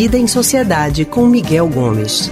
[0.00, 2.30] Vida em Sociedade com Miguel Gomes.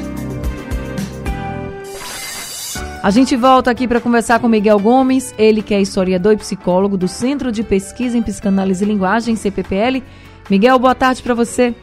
[3.03, 6.96] A gente volta aqui para conversar com Miguel Gomes, ele que é historiador e psicólogo
[6.96, 10.00] do Centro de Pesquisa em Psicanálise e Linguagem, CPPL.
[10.48, 11.75] Miguel, boa tarde para você.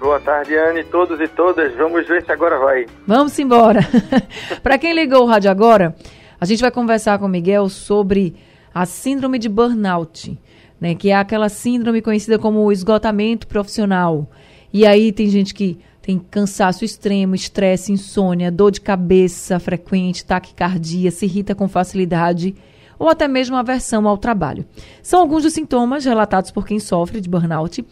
[0.00, 1.72] Boa tarde, Anne, todos e todas.
[1.76, 2.86] Vamos ver se agora vai.
[3.06, 3.78] Vamos embora.
[4.60, 5.94] para quem ligou o rádio agora,
[6.40, 8.34] a gente vai conversar com o Miguel sobre
[8.74, 10.36] a síndrome de burnout,
[10.80, 14.28] né, que é aquela síndrome conhecida como esgotamento profissional.
[14.72, 21.10] E aí tem gente que tem cansaço extremo, estresse, insônia, dor de cabeça frequente, taquicardia,
[21.10, 22.54] se irrita com facilidade
[22.98, 24.64] ou até mesmo aversão ao trabalho.
[25.02, 27.84] São alguns dos sintomas relatados por quem sofre de burnout.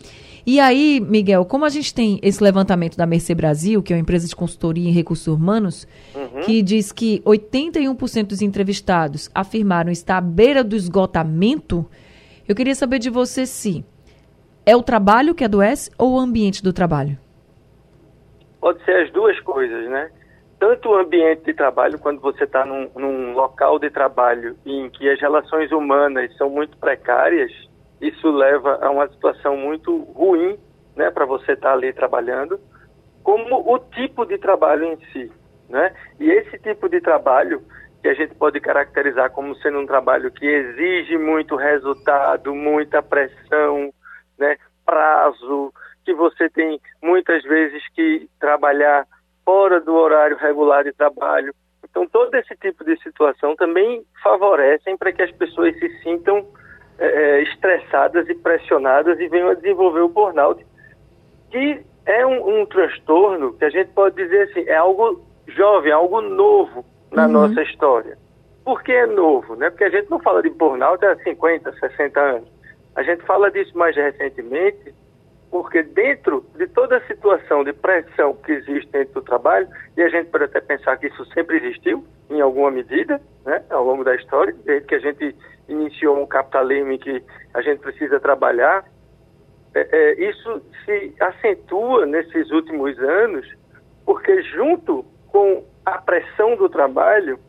[0.47, 4.03] E aí, Miguel, como a gente tem esse levantamento da Mercê Brasil, que é uma
[4.03, 6.41] empresa de consultoria em recursos humanos, uhum.
[6.43, 11.87] que diz que 81% dos entrevistados afirmaram estar à beira do esgotamento,
[12.49, 13.85] eu queria saber de você se
[14.71, 17.19] é o trabalho que adoece ou o ambiente do trabalho?
[18.61, 20.11] pode ser as duas coisas, né?
[20.59, 25.09] Tanto o ambiente de trabalho, quando você está num, num, local de trabalho em que
[25.09, 27.51] as relações humanas são muito precárias,
[28.01, 30.59] isso leva a uma situação muito ruim,
[30.95, 32.61] né, para você estar tá ali trabalhando,
[33.23, 35.33] como o tipo de trabalho em si,
[35.69, 35.95] né?
[36.19, 37.63] E esse tipo de trabalho
[38.03, 43.91] que a gente pode caracterizar como sendo um trabalho que exige muito resultado, muita pressão,
[44.41, 45.73] né, prazo,
[46.05, 49.07] que você tem muitas vezes que trabalhar
[49.45, 51.55] fora do horário regular de trabalho.
[51.89, 56.47] Então, todo esse tipo de situação também favorecem para que as pessoas se sintam
[56.99, 60.65] é, é, estressadas e pressionadas e venham a desenvolver o burnout,
[61.51, 66.21] que é um, um, transtorno que a gente pode dizer assim, é algo jovem, algo
[66.21, 67.33] novo na uhum.
[67.33, 68.17] nossa história.
[68.65, 69.57] Por que é novo?
[69.57, 69.71] Né?
[69.71, 72.60] Porque a gente não fala de burnout há 50, 60 anos.
[73.01, 74.93] A gente fala disso mais recentemente
[75.51, 80.09] porque dentro de toda a situação de pressão que existe dentro do trabalho, e a
[80.11, 84.15] gente pode até pensar que isso sempre existiu, em alguma medida, né, ao longo da
[84.15, 85.35] história, desde que a gente
[85.67, 87.25] iniciou um capitalismo em que
[87.55, 88.85] a gente precisa trabalhar,
[89.75, 93.51] é, é, isso se acentua nesses últimos anos,
[94.05, 97.41] porque junto com a pressão do trabalho,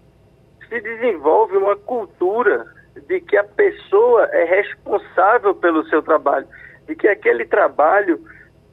[0.70, 2.66] se desenvolve uma cultura
[3.08, 6.48] de que a pessoa é responsável pelo seu trabalho
[6.92, 8.20] de que aquele trabalho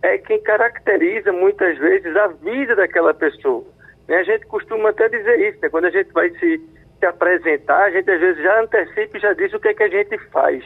[0.02, 3.64] é quem caracteriza muitas vezes a vida daquela pessoa.
[4.08, 4.16] Né?
[4.16, 5.68] A gente costuma até dizer isso, né?
[5.68, 6.60] quando a gente vai se,
[6.98, 9.82] se apresentar, a gente às vezes já antecipa e já diz o que é que
[9.82, 10.64] a gente faz.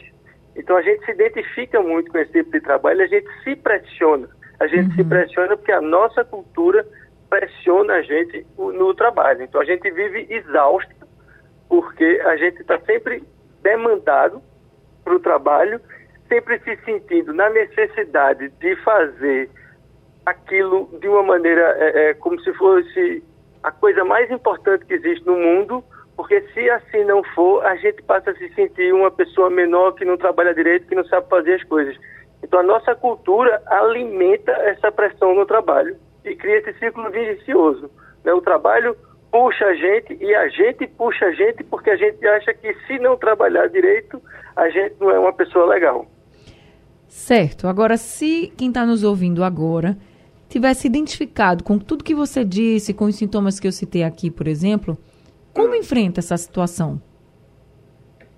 [0.55, 4.27] Então a gente se identifica muito com esse tipo de trabalho, a gente se pressiona.
[4.59, 4.95] A gente uhum.
[4.95, 6.85] se pressiona porque a nossa cultura
[7.29, 9.43] pressiona a gente no trabalho.
[9.43, 10.93] Então a gente vive exausto
[11.67, 13.23] porque a gente está sempre
[13.63, 14.41] demandado
[15.03, 15.81] para o trabalho
[16.27, 19.49] sempre se sentindo na necessidade de fazer
[20.25, 23.23] aquilo de uma maneira é, é, como se fosse
[23.61, 25.83] a coisa mais importante que existe no mundo,
[26.15, 30.05] porque se assim não for, a gente passa a se sentir uma pessoa menor que
[30.05, 31.95] não trabalha direito, que não sabe fazer as coisas.
[32.41, 35.95] Então a nossa cultura alimenta essa pressão no trabalho
[36.25, 37.89] e cria esse ciclo vicioso.
[38.23, 38.33] Né?
[38.33, 38.95] O trabalho
[39.33, 42.99] puxa a gente e a gente puxa a gente porque a gente acha que se
[42.99, 44.21] não trabalhar direito,
[44.55, 46.05] a gente não é uma pessoa legal.
[47.07, 47.67] Certo.
[47.67, 49.97] Agora, se quem está nos ouvindo agora
[50.47, 54.47] tivesse identificado com tudo que você disse, com os sintomas que eu citei aqui, por
[54.47, 54.95] exemplo,
[55.51, 55.75] como hum.
[55.77, 57.01] enfrenta essa situação?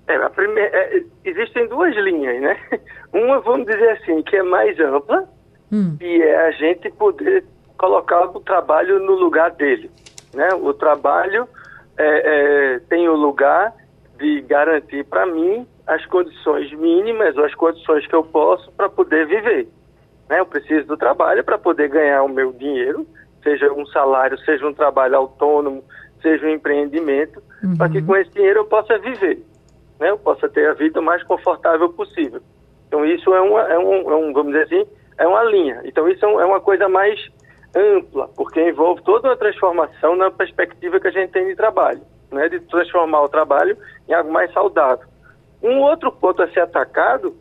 [0.07, 2.57] É, primeira, é, existem duas linhas, né?
[3.12, 5.27] Uma, vamos dizer assim, que é mais ampla,
[5.69, 5.97] hum.
[6.00, 7.44] e é a gente poder
[7.77, 9.91] colocar o trabalho no lugar dele.
[10.35, 10.50] Né?
[10.53, 11.47] O trabalho
[11.97, 13.73] é, é tem o lugar
[14.18, 19.25] de garantir para mim as condições mínimas ou as condições que eu posso para poder
[19.28, 19.68] viver.
[20.29, 20.40] Né?
[20.40, 23.06] Eu preciso do trabalho para poder ganhar o meu dinheiro,
[23.44, 25.84] seja um salário, seja um trabalho autônomo,
[26.22, 27.78] seja um empreendimento, uhum.
[27.78, 29.44] para que com esse dinheiro eu possa viver,
[30.00, 30.09] né?
[30.09, 32.41] eu possa ter a vida mais confortável possível.
[32.88, 35.81] Então isso é, uma, é, um, é um, vamos dizer assim, é uma linha.
[35.86, 37.19] Então isso é, é uma coisa mais
[37.75, 42.01] ampla, porque envolve toda uma transformação na perspectiva que a gente tem de trabalho,
[42.31, 42.48] né?
[42.48, 43.77] de transformar o trabalho
[44.07, 45.06] em algo mais saudável.
[45.62, 47.36] Um outro ponto a ser atacado,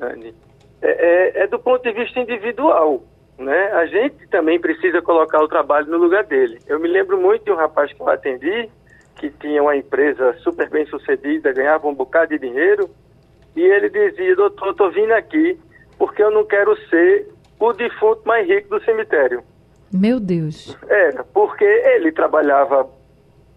[0.00, 0.34] Anny,
[0.82, 3.02] é, é, é do ponto de vista individual.
[3.38, 3.70] Né?
[3.72, 6.58] A gente também precisa colocar o trabalho no lugar dele.
[6.66, 8.68] Eu me lembro muito de um rapaz que eu atendi,
[9.16, 12.88] que tinha uma empresa super bem sucedida, ganhava um bocado de dinheiro,
[13.54, 15.58] e ele dizia, doutor, estou vindo aqui
[15.98, 17.28] porque eu não quero ser
[17.58, 19.42] o defunto mais rico do cemitério.
[19.92, 20.76] Meu Deus.
[20.88, 22.88] Era, porque ele trabalhava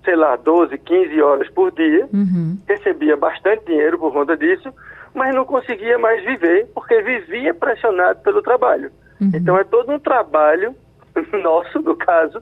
[0.04, 2.58] sei lá, 12, 15 horas por dia, uhum.
[2.68, 4.74] recebia bastante dinheiro por conta disso,
[5.14, 8.92] mas não conseguia mais viver porque vivia pressionado pelo trabalho.
[9.20, 9.32] Uhum.
[9.34, 10.76] Então é todo um trabalho
[11.44, 12.42] nosso, no caso,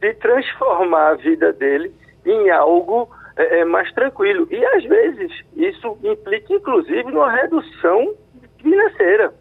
[0.00, 1.92] de transformar a vida dele
[2.24, 4.48] em algo é, é, mais tranquilo.
[4.50, 8.14] E às vezes isso implica, inclusive, numa redução
[8.60, 9.32] financeira.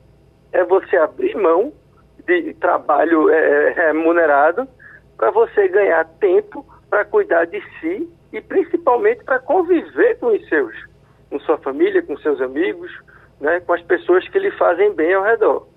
[0.51, 1.73] É você abrir mão
[2.25, 4.67] de trabalho é, é remunerado
[5.17, 10.73] para você ganhar tempo para cuidar de si e principalmente para conviver com os seus,
[11.29, 12.91] com sua família, com seus amigos,
[13.39, 15.67] né, com as pessoas que lhe fazem bem ao redor.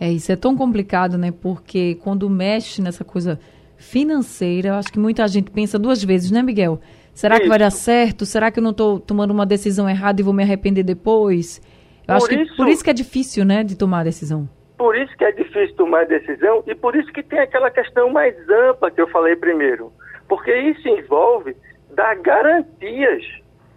[0.00, 1.30] É, isso é tão complicado, né?
[1.30, 3.38] Porque quando mexe nessa coisa
[3.76, 6.80] financeira, eu acho que muita gente pensa duas vezes, né, Miguel?
[7.14, 7.44] Será isso.
[7.44, 8.26] que vai dar certo?
[8.26, 11.60] Será que eu não estou tomando uma decisão errada e vou me arrepender depois?
[12.00, 14.48] Eu por acho que isso, por isso que é difícil, né, de tomar a decisão.
[14.82, 18.34] Por isso que é difícil tomar decisão e por isso que tem aquela questão mais
[18.50, 19.92] ampla que eu falei primeiro.
[20.28, 21.56] Porque isso envolve
[21.90, 23.22] dar garantias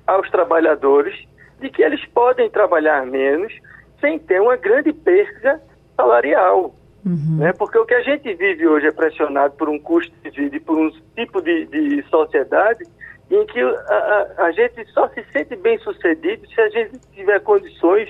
[0.07, 1.16] aos trabalhadores
[1.60, 3.54] de que eles podem trabalhar menos
[4.02, 5.62] sem ter uma grande perda
[5.96, 6.74] salarial.
[7.06, 7.38] Uhum.
[7.38, 7.54] Né?
[7.54, 10.60] Porque o que a gente vive hoje é pressionado por um custo de vida e
[10.60, 12.84] por um tipo de, de sociedade
[13.30, 13.96] em que a,
[14.40, 18.10] a, a, gente só se sente bem sucedido se a gente tiver condições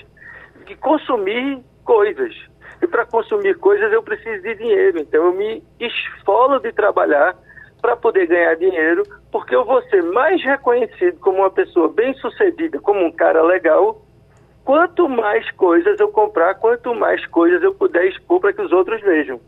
[0.65, 2.33] de consumir coisas.
[2.81, 4.99] E para consumir coisas eu preciso de dinheiro.
[4.99, 7.35] Então eu me esfolo de trabalhar
[7.81, 12.79] para poder ganhar dinheiro, porque eu vou ser mais reconhecido como uma pessoa bem sucedida,
[12.79, 14.01] como um cara legal,
[14.63, 18.99] quanto mais coisas eu comprar, quanto mais coisas eu puder expor para que os outros
[19.01, 19.39] vejam.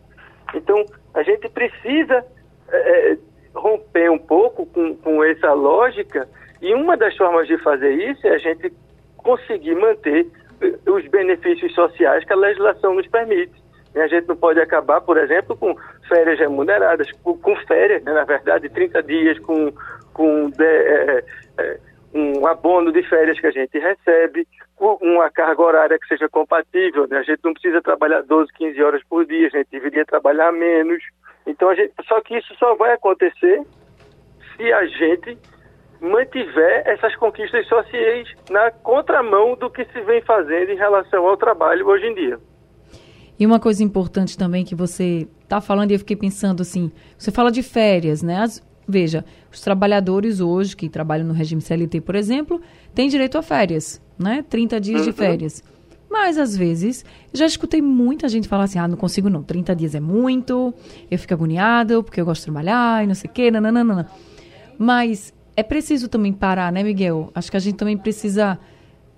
[0.54, 0.86] Então,
[1.16, 2.24] a gente precisa
[2.70, 3.18] é,
[3.56, 6.30] romper um pouco com, com essa lógica,
[6.62, 8.72] e uma das formas de fazer isso é a gente
[9.18, 10.28] conseguir manter
[10.88, 13.54] os benefícios sociais que a legislação nos permite.
[13.96, 15.76] A gente não pode acabar, por exemplo, com
[16.08, 19.72] férias remuneradas, com, com férias, né, na verdade, 30 dias, com,
[20.14, 21.24] com de, é,
[21.58, 21.80] é,
[22.14, 24.48] um abono de férias que a gente recebe,
[24.80, 27.08] uma carga horária que seja compatível.
[27.08, 27.18] Né?
[27.18, 31.04] A gente não precisa trabalhar 12, 15 horas por dia, a gente deveria trabalhar menos.
[31.46, 33.62] Então, a gente, só que isso só vai acontecer
[34.56, 35.38] se a gente
[36.02, 41.88] mantiver essas conquistas sociais na contramão do que se vem fazendo em relação ao trabalho
[41.88, 42.40] hoje em dia.
[43.40, 47.32] E uma coisa importante também que você está falando, e eu fiquei pensando assim, você
[47.32, 48.40] fala de férias, né?
[48.40, 52.60] As, veja, os trabalhadores hoje que trabalham no regime CLT, por exemplo,
[52.96, 54.44] têm direito a férias, né?
[54.50, 55.08] 30 dias uhum.
[55.08, 55.64] de férias.
[56.10, 59.94] Mas, às vezes, já escutei muita gente falar assim, ah, não consigo não, 30 dias
[59.94, 60.74] é muito,
[61.12, 64.10] eu fico agoniado porque eu gosto de trabalhar e não sei o quê, nananana.
[64.80, 67.32] Mas é preciso também parar, né, Miguel?
[67.34, 68.60] Acho que a gente também precisa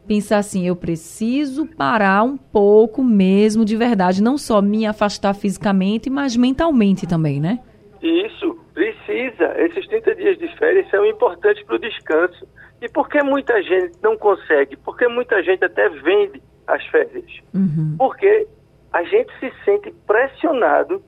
[0.08, 6.10] pensar assim, eu preciso parar um pouco mesmo de verdade, não só me afastar fisicamente,
[6.10, 7.60] mas mentalmente também, né?
[8.02, 9.54] Isso, precisa.
[9.58, 12.48] Esses 30 dias de férias são importantes para o descanso.
[12.82, 14.78] E por que muita gente não consegue?
[14.78, 17.30] Porque muita gente até vende as férias.
[17.54, 17.96] Uhum.
[17.98, 18.48] Porque
[18.94, 21.04] a gente se sente pressionado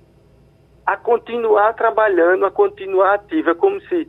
[0.86, 4.08] a continuar trabalhando, a continuar ativa, como se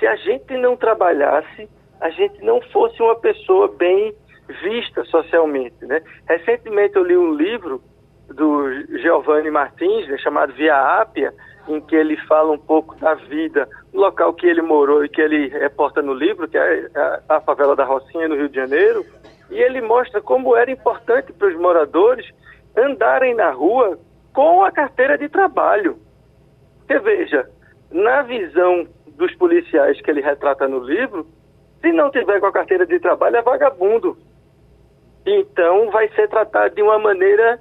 [0.00, 1.68] se a gente não trabalhasse,
[2.00, 4.14] a gente não fosse uma pessoa bem
[4.62, 6.02] vista socialmente, né?
[6.26, 7.80] Recentemente eu li um livro
[8.28, 8.68] do
[8.98, 11.32] Giovanni Martins, né, chamado Via Ápia,
[11.68, 15.20] em que ele fala um pouco da vida no local que ele morou e que
[15.20, 16.88] ele reporta no livro, que é
[17.28, 19.04] a, favela da Rocinha, no Rio de Janeiro,
[19.50, 22.26] e ele mostra como era importante para os moradores
[22.76, 23.98] andarem na rua
[24.32, 25.98] com a carteira de trabalho.
[26.86, 27.48] Você veja,
[27.90, 28.86] na visão
[29.20, 31.26] dos policiais que ele retrata no livro,
[31.80, 34.16] se não tiver com a carteira de trabalho é vagabundo.
[35.26, 37.60] Então vai ser tratado de uma maneira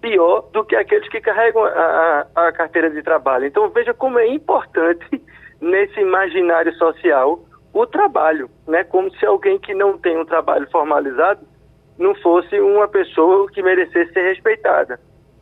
[0.00, 3.46] pior do que aqueles que carregam a, a, a carteira de trabalho.
[3.46, 5.04] Então veja como é importante
[5.60, 7.40] nesse imaginário social
[7.74, 8.84] o trabalho, né?
[8.84, 11.40] Como se alguém que não tem um trabalho formalizado
[11.98, 15.00] não fosse uma pessoa que merecesse ser respeitada.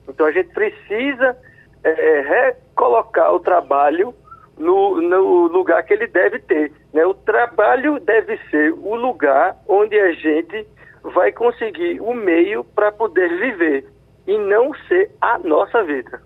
[0.08, 1.36] Então a gente precisa
[1.84, 4.14] é, recolocar o trabalho
[4.60, 6.72] no, no, lugar que ele deve ter.
[6.92, 7.04] Né?
[7.04, 10.66] O trabalho deve ser o lugar onde a gente
[11.02, 13.86] vai conseguir o meio para poder viver
[14.26, 16.20] e não ser a nossa vida.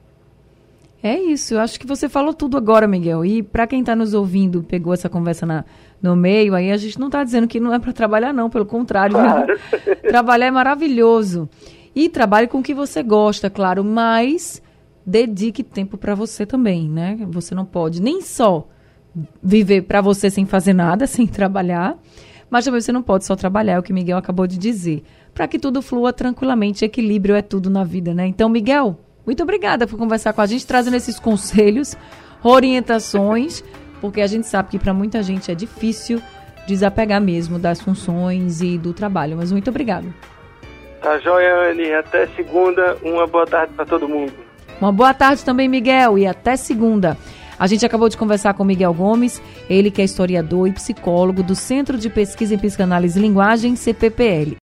[1.03, 3.25] É isso, eu acho que você falou tudo agora, Miguel.
[3.25, 5.65] E para quem está nos ouvindo, pegou essa conversa na,
[6.03, 8.65] no meio, aí a gente não está dizendo que não é para trabalhar, não, pelo
[8.65, 9.15] contrário.
[9.15, 9.59] Claro.
[10.03, 11.49] Trabalhar é maravilhoso.
[11.95, 14.63] E trabalhe com o que você gosta, claro, mas
[15.05, 17.19] dedique tempo para você também, né?
[17.29, 18.69] Você não pode nem só
[19.43, 21.97] viver para você sem fazer nada, sem trabalhar,
[22.51, 25.03] mas também você não pode só trabalhar, é o que Miguel acabou de dizer.
[25.33, 28.27] Para que tudo flua tranquilamente, equilíbrio é tudo na vida, né?
[28.27, 31.97] Então, Miguel, muito obrigada por conversar com a gente, trazendo esses conselhos,
[32.43, 33.65] orientações,
[34.01, 36.21] porque a gente sabe que para muita gente é difícil
[36.67, 39.37] desapegar mesmo das funções e do trabalho.
[39.37, 40.07] Mas muito obrigada.
[41.01, 41.93] Tá joia, Anne.
[41.93, 42.97] Até segunda.
[43.03, 44.44] Uma boa tarde para todo mundo.
[44.81, 47.17] Uma boa tarde também, Miguel, e até segunda.
[47.59, 49.41] A gente acabou de conversar com Miguel Gomes,
[49.71, 54.53] ele que é historiador e psicólogo do Centro de Pesquisa em Psicanálise e Linguagem, CPPL.